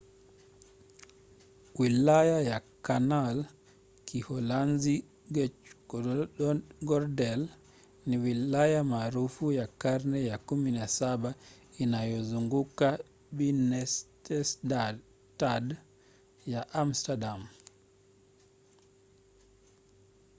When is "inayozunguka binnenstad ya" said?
11.83-16.61